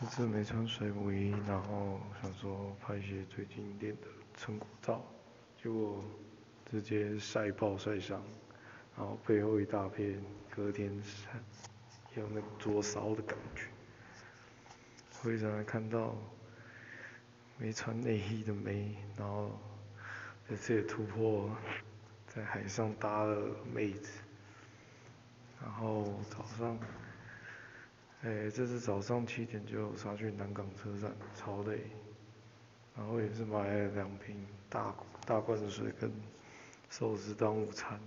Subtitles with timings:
[0.00, 5.04] 这次没穿水母衣，然后想说拍一些最近练的成果照，
[5.62, 6.02] 结果
[6.70, 8.22] 直接晒爆晒伤，
[8.96, 10.18] 然后背后一大片，
[10.48, 11.28] 隔天晒
[12.14, 13.64] 有那灼烧的感觉。
[15.20, 16.16] 会场还看到
[17.58, 19.50] 没穿内衣的妹，然后
[20.48, 21.54] 这次也突破
[22.26, 24.18] 在海上搭了妹子，
[25.60, 26.78] 然后早上。
[28.22, 31.80] 哎，这是早上七点就杀去南港车站，超累。
[32.94, 34.94] 然后也是买了两瓶大
[35.24, 36.12] 大罐的水跟
[36.90, 37.98] 寿司当午餐，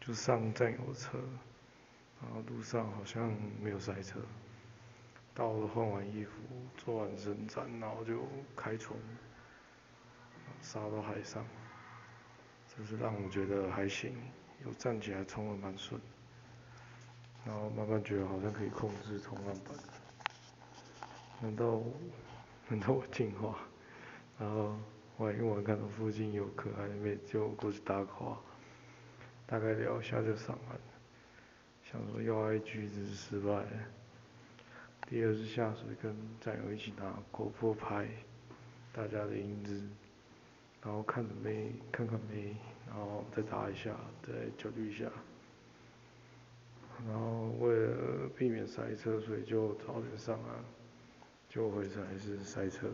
[0.00, 1.18] 就上站有车，
[2.22, 3.30] 然后路上好像
[3.60, 4.18] 没有塞车。
[5.34, 6.32] 到了换完衣服，
[6.76, 8.26] 做完伸展，然后就
[8.56, 8.98] 开船，
[10.62, 11.44] 杀到海上。
[12.68, 14.14] 这是让我觉得还行，
[14.64, 16.00] 有站起来冲的蛮顺。
[17.44, 19.74] 然后慢慢觉得好像可以控制冲浪板，
[21.40, 21.80] 难道
[22.68, 23.58] 难道我进化？
[24.38, 24.76] 然后
[25.16, 28.38] 玩一玩，看到附近有可爱的妹子，就过去搭个话，
[29.46, 30.78] 大概聊一下就上岸。
[31.90, 33.64] 想说要 IG 只是失败。
[35.08, 38.06] 第二次下水跟战友一起拿 GoPro 拍
[38.92, 39.80] 大家的影子，
[40.82, 42.54] 然后看着妹看看妹，
[42.86, 44.32] 然后再打一下，再
[44.62, 45.06] 焦虑一下。
[47.06, 50.62] 然后为了避免塞车，所以就早点上岸，
[51.48, 52.88] 就回程还是塞车。